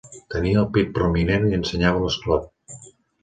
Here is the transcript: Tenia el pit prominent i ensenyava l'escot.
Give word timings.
Tenia 0.35 0.61
el 0.61 0.69
pit 0.77 0.89
prominent 0.95 1.45
i 1.49 1.53
ensenyava 1.57 2.01
l'escot. 2.05 2.51